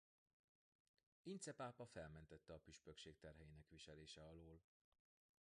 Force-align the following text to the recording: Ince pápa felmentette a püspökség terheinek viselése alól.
Ince 1.33 1.51
pápa 1.53 1.85
felmentette 1.85 2.53
a 2.53 2.57
püspökség 2.59 3.17
terheinek 3.19 3.67
viselése 3.69 4.21
alól. 4.23 4.61